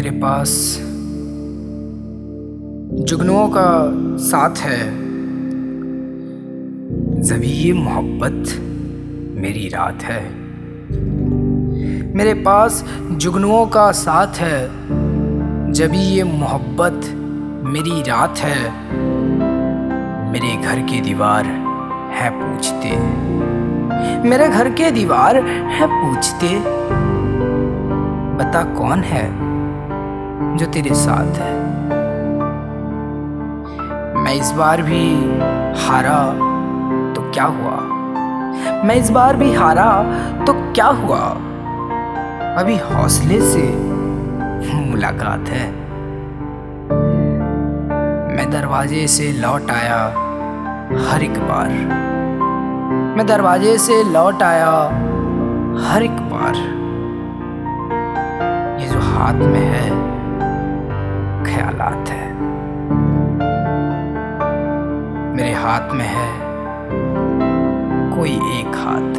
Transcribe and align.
मेरे 0.00 0.10
पास। 0.10 0.76
जुगनुओं 3.08 3.48
का 3.48 3.90
साथ 4.16 4.56
है। 4.56 4.90
जभी 7.22 7.46
ये 7.46 7.72
मोहब्बत 7.72 8.48
मेरी 9.40 9.68
रात 9.68 10.02
है। 10.02 10.34
मेरे 12.16 12.34
पास 12.34 12.84
जुगनुओं 13.10 13.66
का 13.66 13.92
साथ 13.92 14.26
है। 14.26 14.68
जभी 15.72 15.98
ये 15.98 16.24
मोहब्बत 16.24 17.00
मेरी 17.66 18.00
रात 18.00 18.34
है। 18.38 18.72
मेरे 20.32 20.62
घर 20.62 20.78
की 20.80 21.00
दीवार 21.00 21.44
है 22.14 22.30
पूछते। 22.30 22.96
मेरे 24.28 24.48
घर 24.48 24.70
के 24.70 24.90
दीवार 24.90 25.36
है 25.46 25.86
पूछते। 25.86 26.58
बता 28.36 28.64
कौन 28.64 29.00
है? 29.00 29.49
जो 30.42 30.66
तेरे 30.66 30.94
साथ 30.94 31.38
है। 31.38 31.54
मैं 34.14 34.34
इस 34.34 34.50
बार 34.50 34.82
भी 34.82 35.24
हारा 35.80 36.26
तो 37.14 37.30
क्या 37.32 37.44
हुआ? 37.44 37.76
मैं 38.84 38.94
इस 38.94 39.10
बार 39.10 39.36
भी 39.36 39.52
हारा 39.54 40.02
तो 40.44 40.52
क्या 40.72 40.86
हुआ? 40.86 41.18
अभी 42.60 42.76
हौसले 42.76 43.40
से 43.40 43.62
मुलाकात 44.74 45.48
है। 45.48 45.70
मैं 48.36 48.50
दरवाजे 48.50 49.06
से 49.06 49.32
लौट 49.32 49.70
आया 49.70 50.06
हर 51.10 51.22
एक 51.22 51.38
बार। 51.38 51.68
मैं 53.16 53.26
दरवाजे 53.26 53.78
से 53.78 54.02
लौट 54.04 54.42
आया 54.42 54.72
हर 55.88 56.02
एक 56.02 56.20
बार। 56.32 56.54
ये 58.80 58.88
जो 58.88 59.00
हाथ 59.00 59.34
में 59.34 59.64
है 59.66 60.19
ख्यालात 61.70 62.08
है। 62.08 62.34
मेरे 65.36 65.52
हाथ 65.52 65.92
में 65.92 66.04
है 66.04 66.30
कोई 68.16 68.30
एक 68.30 68.76
हाथ। 68.76 69.18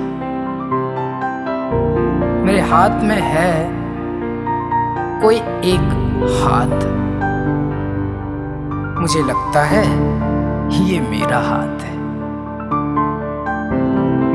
मेरे 2.45 2.61
हाथ 2.61 3.03
में 3.03 3.19
है 3.21 3.51
कोई 5.21 5.35
एक 5.65 5.87
हाथ। 6.43 6.77
मुझे 9.01 9.23
लगता 9.23 9.63
है 9.63 9.85
ये 10.83 10.99
मेरा 10.99 11.37
हाथ 11.37 11.81
है। 11.81 11.97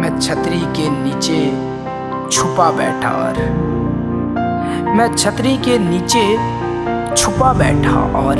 मैं 0.00 0.18
छतरी 0.20 0.60
के 0.60 0.90
नीचे 0.90 1.40
छुपा 2.30 2.70
बैठा 2.70 3.10
और 3.10 3.38
मैं 4.96 5.14
छतरी 5.16 5.56
के 5.56 5.78
नीचे 5.78 6.56
छुपा 7.16 7.52
बैठा 7.52 8.00
और 8.18 8.38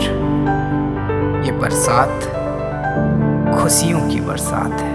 ये 1.47 1.53
बरसात, 1.53 2.25
खुशियों 3.63 4.01
की 4.09 4.21
बरसात 4.21 4.81
है। 4.81 4.95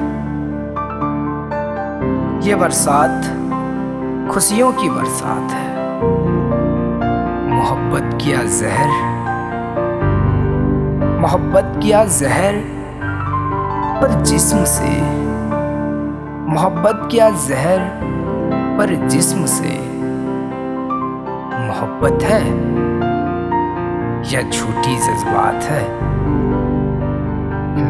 ये 2.48 2.56
बरसात, 2.56 3.26
खुशियों 4.34 4.72
की 4.74 4.90
बरसात 4.90 5.52
है। 5.52 5.70
मोहब्बत 7.50 8.18
किया 8.24 8.44
जहर, 8.44 8.90
मोहब्बत 11.22 11.80
किया 11.84 12.06
जहर 12.06 12.54
पर 14.02 14.22
जिस्म 14.24 14.64
से, 14.64 15.02
मोहब्बत 16.54 17.08
किया 17.12 17.30
जहर 17.30 17.90
पर 18.78 19.08
जिस्म 19.08 19.46
से, 19.46 19.78
मोहब्बत 21.68 22.24
है। 22.24 22.91
या 24.26 24.42
झूठी 24.42 24.96
जज्बात 24.96 25.64
है। 25.64 26.12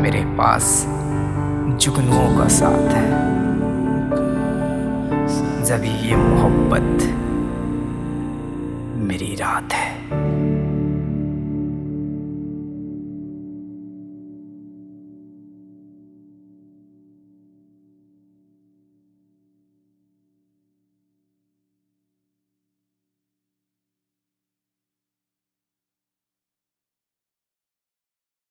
मेरे 0.01 0.25
पास 0.25 0.85
जुगनुओं 1.81 2.37
का 2.37 2.47
साथ 2.47 2.93
है। 2.93 3.41
जब 5.65 5.83
ये 5.83 6.15
मोहब्बत 6.15 7.03
मेरी 9.07 9.35
रात 9.35 9.73
है। 9.73 10.20